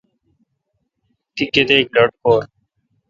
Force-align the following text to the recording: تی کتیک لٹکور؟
تی 1.33 1.43
کتیک 1.53 1.87
لٹکور؟ 1.95 2.41